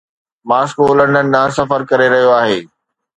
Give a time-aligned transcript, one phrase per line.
[0.49, 2.59] Moscow London ڏانهن سفر ڪري رهيو آهي